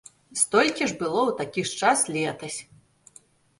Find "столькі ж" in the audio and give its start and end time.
0.41-0.95